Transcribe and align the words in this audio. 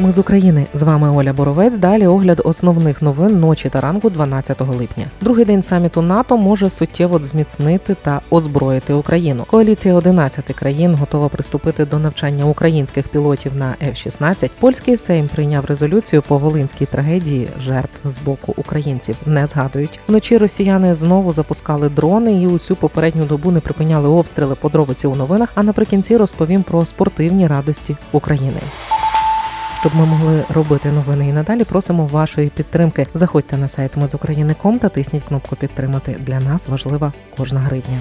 Ми 0.00 0.12
з 0.12 0.18
України 0.18 0.66
з 0.74 0.82
вами 0.82 1.10
Оля 1.10 1.32
Боровець. 1.32 1.76
Далі 1.76 2.06
огляд 2.06 2.40
основних 2.44 3.02
новин 3.02 3.40
ночі 3.40 3.68
та 3.68 3.80
ранку 3.80 4.10
12 4.10 4.60
липня. 4.60 5.06
Другий 5.20 5.44
день 5.44 5.62
саміту 5.62 6.02
НАТО 6.02 6.36
може 6.36 6.70
суттєво 6.70 7.18
зміцнити 7.22 7.96
та 8.02 8.20
озброїти 8.30 8.92
Україну. 8.92 9.44
Коаліція 9.50 9.94
11 9.94 10.44
країн 10.44 10.94
готова 10.94 11.28
приступити 11.28 11.84
до 11.84 11.98
навчання 11.98 12.44
українських 12.44 13.08
пілотів 13.08 13.56
на 13.56 13.74
F-16. 13.82 14.50
Польський 14.60 14.96
Сейм 14.96 15.28
прийняв 15.28 15.64
резолюцію 15.64 16.22
по 16.22 16.38
волинській 16.38 16.86
трагедії 16.86 17.48
жертв 17.60 18.08
з 18.08 18.18
боку 18.18 18.54
українців. 18.56 19.16
Не 19.26 19.46
згадують 19.46 20.00
вночі. 20.08 20.38
Росіяни 20.38 20.94
знову 20.94 21.32
запускали 21.32 21.88
дрони 21.88 22.42
і 22.42 22.46
усю 22.46 22.76
попередню 22.76 23.24
добу 23.24 23.50
не 23.50 23.60
припиняли 23.60 24.08
обстріли. 24.08 24.54
Подробиці 24.54 25.06
у 25.06 25.14
новинах. 25.14 25.52
А 25.54 25.62
наприкінці 25.62 26.16
розповім 26.16 26.62
про 26.62 26.84
спортивні 26.84 27.46
радості 27.46 27.96
України. 28.12 28.60
Щоб 29.86 29.98
ми 30.00 30.06
могли 30.06 30.44
робити 30.54 30.92
новини 30.92 31.28
і 31.28 31.32
надалі, 31.32 31.64
просимо 31.64 32.06
вашої 32.06 32.48
підтримки. 32.48 33.06
Заходьте 33.14 33.56
на 33.56 33.68
сайт 33.68 33.96
Ми 33.96 34.06
з 34.08 34.14
України.ком 34.14 34.78
та 34.78 34.88
тисніть 34.88 35.24
кнопку 35.24 35.56
підтримати. 35.56 36.16
Для 36.20 36.40
нас 36.40 36.68
важлива 36.68 37.12
кожна 37.36 37.60
гривня. 37.60 37.98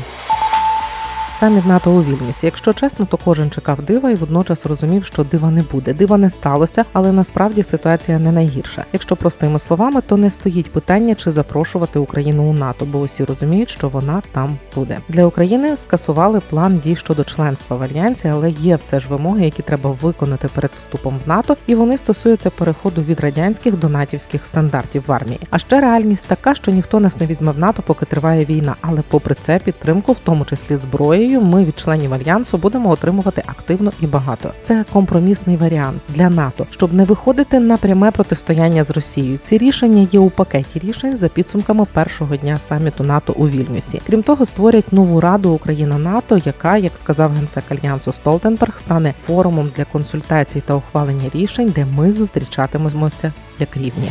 Саміт 1.39 1.65
НАТО 1.65 1.91
у 1.91 2.03
Вільнюсі. 2.03 2.45
Якщо 2.45 2.73
чесно, 2.73 3.05
то 3.05 3.17
кожен 3.17 3.51
чекав 3.51 3.81
дива 3.81 4.11
і 4.11 4.15
водночас 4.15 4.65
розумів, 4.65 5.05
що 5.05 5.23
дива 5.23 5.51
не 5.51 5.63
буде. 5.71 5.93
Дива 5.93 6.17
не 6.17 6.29
сталося, 6.29 6.85
але 6.93 7.11
насправді 7.11 7.63
ситуація 7.63 8.19
не 8.19 8.31
найгірша. 8.31 8.85
Якщо 8.93 9.15
простими 9.15 9.59
словами, 9.59 10.01
то 10.07 10.17
не 10.17 10.29
стоїть 10.29 10.71
питання, 10.71 11.15
чи 11.15 11.31
запрошувати 11.31 11.99
Україну 11.99 12.43
у 12.43 12.53
НАТО, 12.53 12.87
бо 12.91 12.99
усі 12.99 13.23
розуміють, 13.23 13.69
що 13.69 13.89
вона 13.89 14.21
там 14.31 14.57
буде. 14.75 14.97
Для 15.09 15.25
України 15.25 15.77
скасували 15.77 16.41
план 16.49 16.79
дій 16.83 16.95
щодо 16.95 17.23
членства 17.23 17.77
в 17.77 17.83
альянсі, 17.83 18.27
але 18.27 18.49
є 18.49 18.75
все 18.75 18.99
ж 18.99 19.07
вимоги, 19.09 19.45
які 19.45 19.61
треба 19.61 19.97
виконати 20.01 20.47
перед 20.47 20.71
вступом 20.77 21.19
в 21.25 21.29
НАТО, 21.29 21.57
і 21.67 21.75
вони 21.75 21.97
стосуються 21.97 22.49
переходу 22.49 23.01
від 23.01 23.19
радянських 23.19 23.79
до 23.79 23.89
натівських 23.89 24.45
стандартів 24.45 25.03
в 25.07 25.11
армії. 25.11 25.39
А 25.49 25.59
ще 25.59 25.81
реальність 25.81 26.25
така, 26.27 26.55
що 26.55 26.71
ніхто 26.71 26.99
нас 26.99 27.19
не 27.19 27.25
візьме 27.25 27.51
в 27.51 27.59
НАТО, 27.59 27.83
поки 27.85 28.05
триває 28.05 28.45
війна, 28.45 28.75
але 28.81 29.01
попри 29.09 29.35
це 29.41 29.59
підтримку, 29.59 30.11
в 30.11 30.19
тому 30.19 30.45
числі 30.45 30.75
зброї 30.75 31.24
зброєю 31.25 31.41
ми 31.41 31.65
від 31.65 31.79
членів 31.79 32.13
альянсу 32.13 32.57
будемо 32.57 32.89
отримувати 32.89 33.43
активно 33.45 33.91
і 34.01 34.07
багато. 34.07 34.51
Це 34.63 34.85
компромісний 34.93 35.57
варіант 35.57 36.01
для 36.09 36.29
НАТО, 36.29 36.67
щоб 36.69 36.93
не 36.93 37.03
виходити 37.03 37.59
на 37.59 37.77
пряме 37.77 38.11
протистояння 38.11 38.83
з 38.83 38.91
Росією. 38.91 39.39
Ці 39.43 39.57
рішення 39.57 40.07
є 40.11 40.19
у 40.19 40.29
пакеті 40.29 40.79
рішень 40.79 41.17
за 41.17 41.27
підсумками 41.27 41.85
першого 41.93 42.35
дня 42.35 42.59
саміту 42.59 43.03
НАТО 43.03 43.33
у 43.37 43.47
Вільнюсі. 43.47 44.01
Крім 44.07 44.23
того, 44.23 44.45
створять 44.45 44.93
нову 44.93 45.19
раду 45.19 45.51
Україна 45.51 45.97
НАТО, 45.97 46.41
яка, 46.45 46.77
як 46.77 46.97
сказав 46.97 47.31
генсек 47.31 47.63
альянсу 47.69 48.11
Столтенберг, 48.11 48.79
стане 48.79 49.13
форумом 49.21 49.71
для 49.77 49.85
консультацій 49.85 50.61
та 50.61 50.73
ухвалення 50.73 51.29
рішень, 51.33 51.73
де 51.75 51.85
ми 51.85 52.11
зустрічатимемося 52.11 53.33
як 53.59 53.77
рівні. 53.77 54.09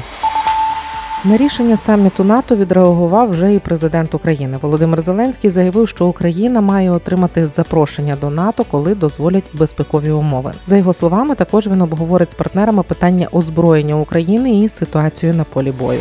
На 1.26 1.36
рішення 1.36 1.76
саміту 1.76 2.24
НАТО 2.24 2.56
відреагував 2.56 3.30
вже 3.30 3.54
і 3.54 3.58
президент 3.58 4.14
України. 4.14 4.58
Володимир 4.62 5.02
Зеленський 5.02 5.50
заявив, 5.50 5.88
що 5.88 6.06
Україна 6.06 6.60
має 6.60 6.90
отримати 6.90 7.46
запрошення 7.46 8.16
до 8.20 8.30
НАТО, 8.30 8.64
коли 8.70 8.94
дозволять 8.94 9.44
безпекові 9.52 10.10
умови. 10.10 10.52
За 10.66 10.76
його 10.76 10.92
словами, 10.92 11.34
також 11.34 11.66
він 11.66 11.82
обговорить 11.82 12.30
з 12.30 12.34
партнерами 12.34 12.82
питання 12.82 13.28
озброєння 13.32 13.96
України 13.96 14.58
і 14.58 14.68
ситуацію 14.68 15.34
на 15.34 15.44
полі 15.44 15.72
бою. 15.72 16.00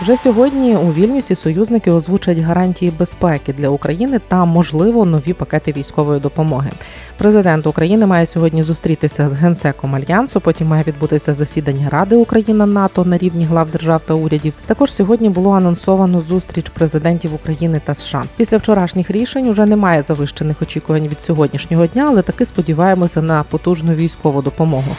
Вже 0.00 0.16
сьогодні 0.16 0.76
у 0.76 0.92
Вільнюсі 0.92 1.34
союзники 1.34 1.90
озвучать 1.90 2.38
гарантії 2.38 2.92
безпеки 2.98 3.52
для 3.52 3.68
України 3.68 4.20
та, 4.28 4.44
можливо, 4.44 5.04
нові 5.04 5.32
пакети 5.32 5.72
військової 5.72 6.20
допомоги. 6.20 6.70
Президент 7.16 7.66
України 7.66 8.06
має 8.06 8.26
сьогодні 8.26 8.62
зустрітися 8.62 9.28
з 9.28 9.32
генсеком 9.32 9.94
альянсу. 9.94 10.40
Потім 10.40 10.66
має 10.66 10.84
відбутися 10.86 11.34
засідання 11.34 11.88
Ради 11.90 12.16
Україна 12.16 12.66
НАТО 12.66 13.04
на 13.04 13.18
рівні 13.18 13.44
глав 13.44 13.70
держав 13.70 14.00
та 14.06 14.14
урядів. 14.14 14.52
Також 14.66 14.92
сьогодні 14.92 15.28
було 15.28 15.52
анонсовано 15.52 16.20
зустріч 16.20 16.68
президентів 16.68 17.34
України 17.34 17.80
та 17.84 17.94
США. 17.94 18.24
Після 18.36 18.56
вчорашніх 18.56 19.10
рішень 19.10 19.48
уже 19.48 19.66
немає 19.66 20.02
завищених 20.02 20.62
очікувань 20.62 21.08
від 21.08 21.22
сьогоднішнього 21.22 21.86
дня, 21.86 22.06
але 22.08 22.22
таки 22.22 22.44
сподіваємося 22.44 23.22
на 23.22 23.42
потужну 23.42 23.94
військову 23.94 24.42
допомогу. 24.42 24.96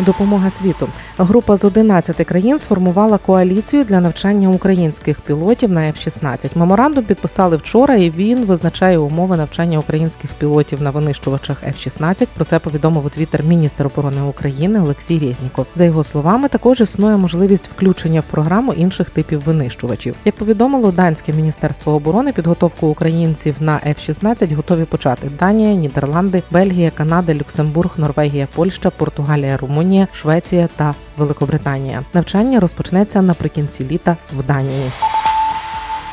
Допомога 0.00 0.50
світу. 0.50 0.88
Група 1.22 1.56
з 1.56 1.64
11 1.64 2.16
країн 2.16 2.58
сформувала 2.58 3.18
коаліцію 3.18 3.84
для 3.84 4.00
навчання 4.00 4.48
українських 4.48 5.20
пілотів 5.20 5.70
на 5.70 5.80
F-16. 5.80 6.50
Меморандум 6.54 7.04
підписали 7.04 7.56
вчора, 7.56 7.96
і 7.96 8.10
він 8.10 8.44
визначає 8.44 8.98
умови 8.98 9.36
навчання 9.36 9.78
українських 9.78 10.30
пілотів 10.30 10.82
на 10.82 10.90
винищувачах 10.90 11.62
F-16. 11.64 12.26
Про 12.34 12.44
це 12.44 12.58
повідомив 12.58 13.06
у 13.06 13.08
твіттер 13.08 13.44
міністр 13.44 13.86
оборони 13.86 14.22
України 14.22 14.80
Олексій 14.80 15.18
Резніков. 15.18 15.66
За 15.74 15.84
його 15.84 16.04
словами, 16.04 16.48
також 16.48 16.80
існує 16.80 17.16
можливість 17.16 17.68
включення 17.68 18.20
в 18.20 18.24
програму 18.24 18.72
інших 18.72 19.10
типів 19.10 19.40
винищувачів. 19.40 20.14
Як 20.24 20.36
повідомило 20.36 20.92
данське 20.92 21.32
міністерство 21.32 21.92
оборони, 21.92 22.32
підготовку 22.32 22.86
українців 22.86 23.54
на 23.60 23.80
F-16 23.86 24.54
готові 24.54 24.84
почати 24.84 25.30
Данія, 25.38 25.74
Нідерланди, 25.74 26.42
Бельгія, 26.50 26.90
Канада, 26.90 27.34
Люксембург, 27.34 27.90
Норвегія, 27.96 28.48
Польща, 28.54 28.90
Португалія, 28.90 29.56
Румунія. 29.56 30.08
Швеція 30.12 30.68
та 30.76 30.94
Великобританія. 31.16 32.02
Навчання 32.14 32.60
розпочнеться 32.60 33.22
наприкінці 33.22 33.84
літа 33.84 34.16
в 34.38 34.42
Данії. 34.42 34.90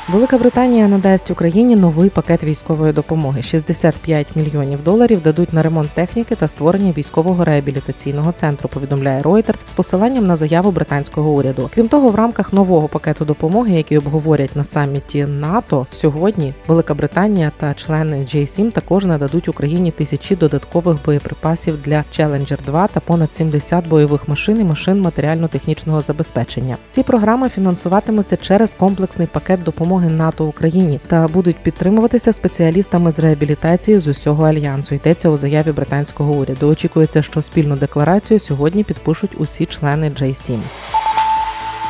Велика 0.09 0.37
Британія 0.37 0.87
надасть 0.87 1.31
Україні 1.31 1.75
новий 1.75 2.09
пакет 2.09 2.43
військової 2.43 2.93
допомоги. 2.93 3.41
65 3.41 4.27
мільйонів 4.35 4.83
доларів 4.83 5.21
дадуть 5.21 5.53
на 5.53 5.63
ремонт 5.63 5.89
техніки 5.89 6.35
та 6.35 6.47
створення 6.47 6.93
військового 6.97 7.45
реабілітаційного 7.45 8.31
центру. 8.31 8.69
Повідомляє 8.69 9.21
Reuters 9.21 9.69
з 9.69 9.73
посиланням 9.73 10.27
на 10.27 10.35
заяву 10.35 10.71
британського 10.71 11.31
уряду. 11.31 11.69
Крім 11.73 11.87
того, 11.87 12.09
в 12.09 12.15
рамках 12.15 12.53
нового 12.53 12.87
пакету 12.87 13.25
допомоги, 13.25 13.73
який 13.73 13.97
обговорять 13.97 14.55
на 14.55 14.63
саміті 14.63 15.25
НАТО, 15.25 15.87
сьогодні 15.91 16.53
Велика 16.67 16.93
Британія 16.93 17.51
та 17.57 17.73
члени 17.73 18.17
J7 18.17 18.71
також 18.71 19.05
нададуть 19.05 19.47
Україні 19.47 19.91
тисячі 19.91 20.35
додаткових 20.35 20.97
боєприпасів 21.05 21.81
для 21.81 22.03
Challenger 22.13 22.57
2 22.65 22.87
та 22.87 22.99
понад 22.99 23.33
70 23.33 23.87
бойових 23.87 24.27
машин 24.27 24.61
і 24.61 24.63
машин 24.63 25.01
матеріально-технічного 25.01 26.01
забезпечення. 26.01 26.77
Ці 26.89 27.03
програми 27.03 27.49
фінансуватимуться 27.49 28.37
через 28.37 28.73
комплексний 28.73 29.27
пакет 29.27 29.63
допомоги 29.63 29.96
допомоги 29.97 30.17
НАТО 30.17 30.45
Україні 30.45 30.99
та 31.07 31.27
будуть 31.27 31.57
підтримуватися 31.57 32.33
спеціалістами 32.33 33.11
з 33.11 33.19
реабілітації 33.19 33.99
з 33.99 34.07
усього 34.07 34.45
альянсу. 34.45 34.95
Йдеться 34.95 35.29
у 35.29 35.37
заяві 35.37 35.71
британського 35.71 36.33
уряду. 36.33 36.69
Очікується, 36.69 37.21
що 37.21 37.41
спільну 37.41 37.75
декларацію 37.75 38.39
сьогодні 38.39 38.83
підпишуть 38.83 39.31
усі 39.37 39.65
члени 39.65 40.09
J7 40.09 40.57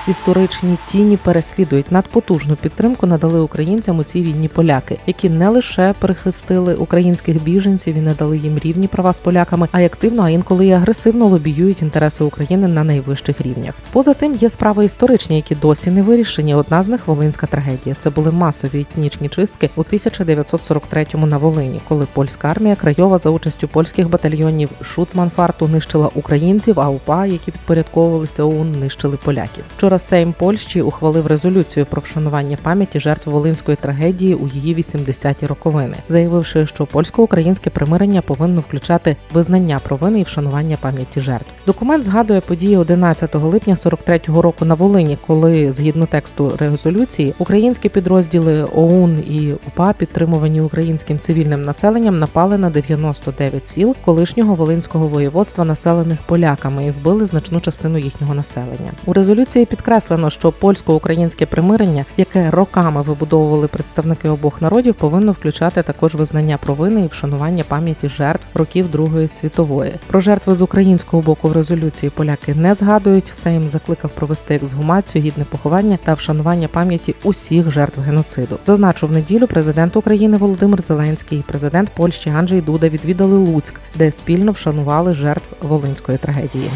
історичні 0.07 0.77
тіні 0.87 1.17
переслідують 1.17 1.91
надпотужну 1.91 2.55
підтримку 2.55 3.07
надали 3.07 3.39
українцям 3.39 3.99
у 3.99 4.03
цій 4.03 4.21
війні 4.21 4.47
поляки, 4.47 4.99
які 5.07 5.29
не 5.29 5.49
лише 5.49 5.93
перехистили 5.99 6.75
українських 6.75 7.43
біженців 7.43 7.95
і 7.95 7.99
не 7.99 8.13
дали 8.13 8.37
їм 8.37 8.59
рівні 8.59 8.87
права 8.87 9.13
з 9.13 9.19
поляками, 9.19 9.67
а 9.71 9.81
й 9.81 9.85
активно, 9.85 10.23
а 10.23 10.29
інколи 10.29 10.67
і 10.67 10.71
агресивно 10.71 11.25
лобіюють 11.25 11.81
інтереси 11.81 12.23
України 12.23 12.67
на 12.67 12.83
найвищих 12.83 13.41
рівнях. 13.41 13.73
Поза 13.91 14.13
тим 14.13 14.35
є 14.35 14.49
справи 14.49 14.85
історичні, 14.85 15.35
які 15.35 15.55
досі 15.55 15.91
не 15.91 16.01
вирішені. 16.01 16.55
Одна 16.55 16.83
з 16.83 16.89
них 16.89 17.07
Волинська 17.07 17.47
трагедія. 17.47 17.95
Це 17.99 18.09
були 18.09 18.31
масові 18.31 18.81
етнічні 18.81 19.29
чистки 19.29 19.69
у 19.75 19.81
1943-му 19.81 21.25
на 21.25 21.37
Волині, 21.37 21.81
коли 21.87 22.07
польська 22.13 22.47
армія 22.47 22.75
крайова 22.75 23.17
за 23.17 23.29
участю 23.29 23.67
польських 23.67 24.09
батальйонів 24.09 24.69
Шуцманфарту 24.81 25.67
нищила 25.67 26.09
українців, 26.15 26.79
а 26.79 26.89
УПА, 26.89 27.25
які 27.25 27.51
підпорядковувалися 27.51 28.43
ОУН, 28.43 28.71
нищили 28.71 29.17
поляків. 29.23 29.63
Вчора 29.77 29.96
Сейм 29.99 30.33
Польщі 30.33 30.81
ухвалив 30.81 31.27
резолюцію 31.27 31.85
про 31.85 32.01
вшанування 32.01 32.57
пам'яті 32.63 32.99
жертв 32.99 33.29
волинської 33.29 33.77
трагедії 33.81 34.35
у 34.35 34.47
її 34.47 34.75
80-ті 34.75 35.45
роковини, 35.45 35.95
заявивши, 36.09 36.65
що 36.65 36.85
польсько-українське 36.85 37.69
примирення 37.69 38.21
повинно 38.21 38.61
включати 38.61 39.15
визнання 39.33 39.79
провини 39.79 40.19
і 40.19 40.23
вшанування 40.23 40.77
пам'яті 40.81 41.19
жертв. 41.19 41.53
Документ 41.65 42.03
згадує 42.03 42.41
події 42.41 42.77
11 42.77 43.35
липня 43.35 43.73
43-го 43.73 44.41
року 44.41 44.65
на 44.65 44.73
Волині, 44.73 45.17
коли 45.27 45.73
згідно 45.73 46.05
тексту 46.05 46.53
резолюції 46.59 47.33
українські 47.37 47.89
підрозділи 47.89 48.63
ОУН 48.75 49.23
і 49.29 49.53
УПА, 49.67 49.93
підтримувані 49.93 50.61
українським 50.61 51.19
цивільним 51.19 51.63
населенням, 51.63 52.19
напали 52.19 52.57
на 52.57 52.69
99 52.69 53.67
сіл 53.67 53.95
колишнього 54.05 54.55
волинського 54.55 55.07
воєводства, 55.07 55.65
населених 55.65 56.19
поляками, 56.21 56.85
і 56.85 56.91
вбили 56.91 57.25
значну 57.25 57.59
частину 57.59 57.97
їхнього 57.97 58.33
населення. 58.33 58.91
У 59.05 59.13
резолюції 59.13 59.65
під 59.65 59.81
Підкреслено, 59.87 60.29
що 60.29 60.51
польсько-українське 60.51 61.45
примирення, 61.45 62.05
яке 62.17 62.51
роками 62.51 63.01
вибудовували 63.01 63.67
представники 63.67 64.29
обох 64.29 64.61
народів, 64.61 64.95
повинно 64.95 65.31
включати 65.31 65.83
також 65.83 66.15
визнання 66.15 66.57
провини 66.57 67.01
і 67.01 67.07
вшанування 67.07 67.63
пам'яті 67.63 68.09
жертв 68.09 68.47
років 68.53 68.91
Другої 68.91 69.27
світової. 69.27 69.93
Про 70.07 70.19
жертви 70.19 70.55
з 70.55 70.61
українського 70.61 71.23
боку 71.23 71.47
в 71.47 71.51
резолюції 71.51 72.09
поляки 72.09 72.55
не 72.55 72.75
згадують. 72.75 73.27
Сейм 73.27 73.67
закликав 73.67 74.11
провести 74.11 74.55
ексгумацію, 74.55 75.23
гідне 75.23 75.45
поховання 75.45 75.99
та 76.03 76.13
вшанування 76.13 76.67
пам'яті 76.67 77.15
усіх 77.23 77.71
жертв 77.71 78.01
геноциду. 78.01 78.57
Зазначу 78.65 79.07
в 79.07 79.11
неділю 79.11 79.47
президент 79.47 79.95
України 79.95 80.37
Володимир 80.37 80.81
Зеленський 80.81 81.39
і 81.39 81.43
президент 81.47 81.89
Польщі 81.89 82.29
Анджей 82.29 82.61
Дуда 82.61 82.89
відвідали 82.89 83.37
Луцьк, 83.37 83.79
де 83.95 84.11
спільно 84.11 84.51
вшанували 84.51 85.13
жертв 85.13 85.49
волинської 85.61 86.17
трагедії. 86.17 86.69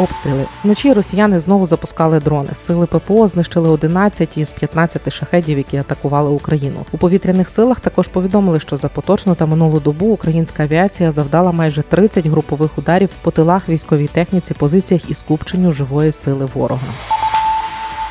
Обстріли 0.00 0.46
вночі 0.64 0.92
росіяни 0.92 1.38
знову 1.38 1.66
запускали 1.66 2.20
дрони. 2.20 2.48
Сили 2.54 2.86
ППО 2.86 3.28
знищили 3.28 3.68
11 3.68 4.38
із 4.38 4.50
15 4.50 5.12
шахедів, 5.12 5.58
які 5.58 5.76
атакували 5.76 6.30
Україну. 6.30 6.84
У 6.92 6.98
повітряних 6.98 7.48
силах 7.48 7.80
також 7.80 8.08
повідомили, 8.08 8.60
що 8.60 8.76
за 8.76 8.88
поточну 8.88 9.34
та 9.34 9.46
минулу 9.46 9.80
добу 9.80 10.06
українська 10.06 10.62
авіація 10.62 11.12
завдала 11.12 11.52
майже 11.52 11.82
30 11.82 12.26
групових 12.26 12.78
ударів 12.78 13.08
по 13.22 13.30
тилах 13.30 13.68
військовій 13.68 14.06
техніці, 14.06 14.54
позиціях 14.54 15.10
і 15.10 15.14
скупченню 15.14 15.72
живої 15.72 16.12
сили 16.12 16.48
ворога. 16.54 16.86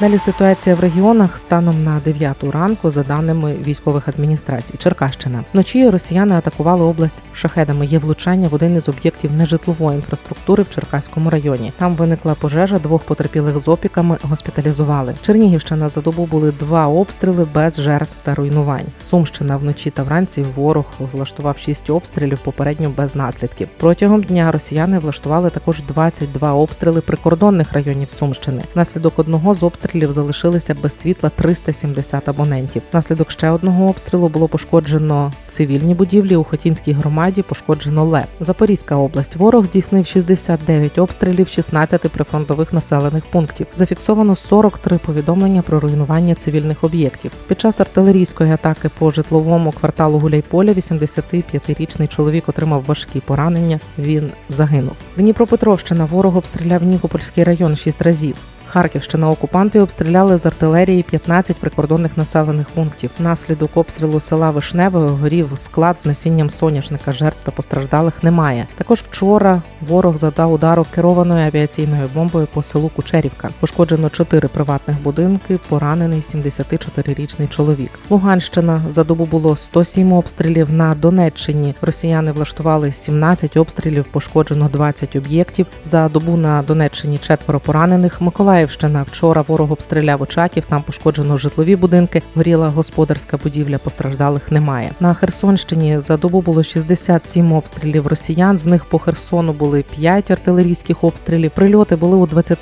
Далі 0.02 0.18
ситуація 0.18 0.76
в 0.76 0.80
регіонах 0.80 1.38
станом 1.38 1.84
на 1.84 2.00
9 2.06 2.44
ранку, 2.44 2.90
за 2.90 3.04
даними 3.04 3.56
військових 3.64 4.08
адміністрацій. 4.08 4.74
Черкащина 4.78 5.44
вночі 5.54 5.90
росіяни 5.90 6.36
атакували 6.36 6.84
область 6.84 7.24
шахедами. 7.34 7.86
Є 7.86 8.00
влучання 8.00 8.48
в 8.48 8.54
один 8.54 8.76
із 8.76 8.90
об'єктів 8.90 9.34
нежитлової 9.34 9.96
інфраструктури 9.96 10.64
в 10.64 10.70
Черкаському 10.70 11.30
районі. 11.30 11.74
Там 11.78 11.96
виникла 11.96 12.36
пожежа, 12.36 12.80
двох 12.80 13.04
потерпілих 13.04 13.60
з 13.60 13.68
опіками 13.68 14.18
госпіталізували. 14.22 15.16
Чернігівщина 15.22 15.90
за 15.90 16.02
добу 16.02 16.26
були 16.26 16.52
два 16.52 16.88
обстріли 16.88 17.48
без 17.54 17.82
жертв 17.82 18.20
та 18.24 18.36
руйнувань. 18.36 18.88
Сумщина 19.00 19.58
вночі 19.58 19.90
та 19.90 20.04
вранці 20.04 20.46
ворог 20.56 20.86
влаштував 21.12 21.58
шість 21.58 21.90
обстрілів, 21.90 22.40
попередньо 22.40 22.90
без 22.98 23.16
наслідків. 23.16 23.70
Протягом 23.78 24.24
дня 24.24 24.52
росіяни 24.52 25.00
влаштували 25.00 25.50
також 25.50 25.82
22 25.84 26.54
обстріли 26.54 27.02
прикордонних 27.02 27.74
районів 27.74 28.10
Сумщини. 28.10 28.64
Наслідок 28.76 29.20
одного 29.20 29.54
з 29.54 29.64
обстрілів 29.64 29.89
обстрілів 29.90 30.14
залишилися 30.14 30.76
без 30.84 31.00
світла 31.00 31.32
370 31.36 32.30
абонентів. 32.30 32.82
Наслідок 32.94 33.32
ще 33.32 33.50
одного 33.50 33.90
обстрілу 33.90 34.30
було 34.30 34.48
пошкоджено 34.48 35.34
цивільні 35.48 35.94
будівлі. 35.94 36.36
У 36.36 36.44
Хотінській 36.44 36.92
громаді 36.92 37.42
пошкоджено 37.42 38.06
ЛЕП. 38.06 38.28
Запорізька 38.40 38.96
область. 38.96 39.36
Ворог 39.36 39.66
здійснив 39.66 40.06
69 40.06 40.98
обстрілів 40.98 41.48
16 41.48 42.02
прифронтових 42.02 42.74
населених 42.74 43.26
пунктів. 43.26 43.68
Зафіксовано 43.76 44.36
43 44.36 44.98
повідомлення 44.98 45.62
про 45.62 45.80
руйнування 45.80 46.36
цивільних 46.36 46.84
об'єктів. 46.84 47.32
Під 47.48 47.60
час 47.60 47.80
артилерійської 47.80 48.52
атаки 48.52 48.90
по 49.00 49.12
житловому 49.12 49.72
кварталу 49.72 50.20
Гуляйполя 50.20 50.74
85-річний 50.74 52.08
чоловік 52.08 52.50
отримав 52.50 52.84
важкі 52.88 53.20
поранення. 53.20 53.80
Він 53.98 54.32
загинув. 54.50 54.96
Дніпропетровщина 55.18 56.06
ворог 56.06 56.38
обстріляв 56.38 56.84
Нікопольський 56.84 57.44
район 57.44 57.76
6 57.76 58.02
разів. 58.02 58.36
Харківщина 58.70 59.30
окупанти 59.30 59.80
обстріляли 59.80 60.38
з 60.38 60.46
артилерії 60.46 61.04
15 61.04 61.58
прикордонних 61.58 62.18
населених 62.18 62.70
пунктів. 62.70 63.12
Наслідок 63.20 63.78
обстрілу 63.78 64.20
села 64.20 64.52
Вишневе 64.52 65.00
горів 65.00 65.52
склад 65.56 66.00
з 66.00 66.06
насінням 66.06 66.50
соняшника. 66.50 67.12
Жертв 67.12 67.44
та 67.44 67.52
постраждалих 67.52 68.24
немає. 68.24 68.68
Також 68.78 69.00
вчора 69.00 69.62
ворог 69.82 70.18
задав 70.18 70.52
удару 70.52 70.86
керованою 70.96 71.48
авіаційною 71.48 72.10
бомбою 72.14 72.48
по 72.54 72.64
селу 72.64 72.92
Кучерівка. 72.96 73.50
Пошкоджено 73.60 74.10
4 74.10 74.48
приватних 74.48 75.02
будинки. 75.02 75.60
Поранений 75.70 76.22
74-річний 76.22 77.50
чоловік. 77.50 77.92
Луганщина 78.10 78.82
за 78.90 79.04
добу 79.04 79.26
було 79.26 79.56
107 79.56 80.14
обстрілів. 80.14 80.74
На 80.74 80.96
Донеччині 80.96 81.76
росіяни 81.82 82.32
влаштували 82.32 82.92
17 82.92 83.58
обстрілів. 83.58 84.06
Пошкоджено 84.06 84.70
20 84.74 85.16
об'єктів. 85.16 85.66
За 85.86 86.10
добу 86.10 86.38
на 86.38 86.62
Донеччині 86.62 87.18
четверо 87.18 87.60
поранених. 87.60 88.22
Миколаїв 88.22 88.59
Миколаївщина. 88.60 89.04
Вчора 89.04 89.42
ворог 89.48 89.72
обстріляв 89.72 90.22
Очаків, 90.22 90.66
там 90.66 90.84
пошкоджено 90.84 91.38
житлові 91.38 91.76
будинки, 91.76 92.22
горіла 92.36 92.70
господарська 92.70 93.38
будівля, 93.44 93.78
постраждалих 93.78 94.52
немає. 94.52 94.92
На 95.00 95.14
Херсонщині 95.14 96.00
за 96.00 96.18
добу 96.18 96.42
було 96.42 96.64
67 96.64 97.54
обстрілів 97.54 98.08
росіян. 98.08 98.60
З 98.60 98.66
них 98.66 98.86
по 98.86 99.00
Херсону 99.00 99.54
були 99.54 99.84
5 99.96 100.32
артилерійських 100.32 101.04
обстрілів. 101.04 101.52
Прильоти 101.52 101.96
були 101.96 102.18
у 102.18 102.28
20 102.28 102.60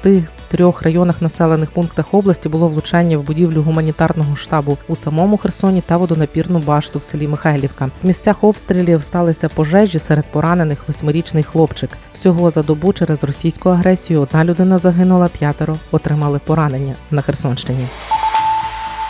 трьох 0.48 0.82
районах 0.82 1.22
населених 1.22 1.72
пунктах 1.72 2.14
області 2.14 2.50
було 2.50 2.68
влучання 2.68 3.18
в 3.18 3.24
будівлю 3.24 3.62
гуманітарного 3.62 4.36
штабу 4.36 4.78
у 4.88 4.96
самому 4.96 5.38
Херсоні 5.38 5.84
та 5.86 5.98
водонапірну 5.98 6.60
башту 6.60 7.00
в 7.00 7.04
селі 7.04 7.28
Михайлівка. 7.28 7.90
В 8.04 8.08
місцях 8.08 8.44
обстрілів 8.44 9.04
сталися 9.04 9.50
пожежі 9.50 10.00
серед 10.00 10.32
поранених 10.32 10.88
восьмирічний 10.88 11.44
хлопчик. 11.44 11.90
Всього 12.14 12.52
за 12.52 12.64
добу 12.64 12.94
через 12.94 13.24
російську 13.24 13.70
агресію 13.70 14.22
одна 14.22 14.46
людина 14.46 14.78
загинула, 14.78 15.28
п'ятеро 15.28 15.78
отримали 15.92 16.40
поранення 16.40 16.96
на 17.12 17.22
Херсонщині. 17.22 17.88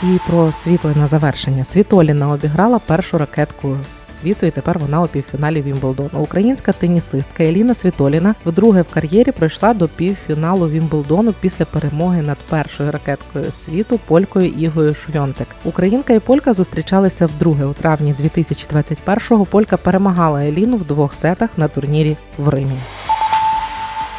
І 0.04 0.20
про 0.28 0.52
світло 0.52 0.92
на 0.96 1.08
завершення 1.08 1.64
Світоліна 1.64 2.30
обіграла 2.30 2.80
першу 2.80 3.18
ракетку 3.18 3.78
світу, 4.18 4.46
і 4.46 4.52
тепер 4.52 4.80
вона 4.80 5.02
у 5.02 5.08
півфіналі 5.08 5.62
Вімблдону. 5.62 6.20
Українська 6.20 6.72
тенісистка 6.72 7.44
Еліна 7.44 7.74
Світоліна 7.74 8.36
вдруге 8.46 8.82
в 8.82 8.90
кар'єрі 8.90 9.32
пройшла 9.32 9.74
до 9.74 9.88
півфіналу 9.88 10.70
Вімблдону 10.70 11.34
після 11.42 11.66
перемоги 11.66 12.22
над 12.22 12.38
першою 12.38 12.92
ракеткою 12.92 13.52
світу 13.52 14.00
полькою 14.08 14.48
Ігою 14.48 14.94
Швьонтек. 14.94 15.48
Українка 15.66 16.14
і 16.14 16.20
Полька 16.20 16.54
зустрічалися 16.54 17.26
вдруге 17.26 17.66
у 17.66 17.74
травні 17.74 18.16
2021-го. 18.24 19.46
Полька 19.46 19.78
перемагала 19.78 20.46
Еліну 20.46 20.78
в 20.78 20.84
двох 20.84 21.16
сетах 21.16 21.50
на 21.58 21.68
турнірі 21.68 22.18
в 22.38 22.50
Римі. 22.50 22.78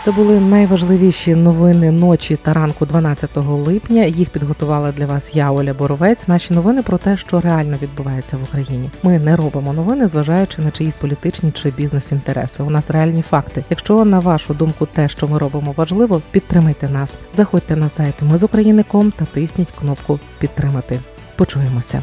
Це 0.08 0.14
були 0.14 0.40
найважливіші 0.40 1.34
новини 1.34 1.90
ночі 1.90 2.36
та 2.36 2.52
ранку 2.52 2.86
12 2.86 3.36
липня. 3.36 4.04
Їх 4.04 4.30
підготувала 4.30 4.92
для 4.92 5.06
вас 5.06 5.30
я, 5.34 5.50
Оля 5.52 5.74
Боровець. 5.74 6.28
Наші 6.28 6.54
новини 6.54 6.82
про 6.82 6.98
те, 6.98 7.16
що 7.16 7.40
реально 7.40 7.76
відбувається 7.82 8.36
в 8.36 8.42
Україні. 8.42 8.90
Ми 9.02 9.18
не 9.18 9.36
робимо 9.36 9.72
новини, 9.72 10.08
зважаючи 10.08 10.62
на 10.62 10.70
чиїсь 10.70 10.96
політичні 10.96 11.52
чи 11.52 11.70
бізнес-інтереси. 11.70 12.62
У 12.62 12.70
нас 12.70 12.90
реальні 12.90 13.22
факти. 13.22 13.64
Якщо 13.70 14.04
на 14.04 14.18
вашу 14.18 14.54
думку 14.54 14.86
те, 14.86 15.08
що 15.08 15.28
ми 15.28 15.38
робимо, 15.38 15.74
важливо, 15.76 16.22
підтримайте 16.30 16.88
нас. 16.88 17.18
Заходьте 17.32 17.76
на 17.76 17.88
сайт 17.88 18.14
Ми 18.22 18.38
з 18.38 18.42
України.ком 18.42 19.10
та 19.10 19.24
тисніть 19.24 19.70
кнопку 19.70 20.18
Підтримати. 20.38 21.00
Почуємося. 21.36 22.02